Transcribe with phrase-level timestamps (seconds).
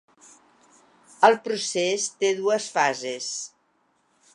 [1.29, 3.33] El procés té dues fases.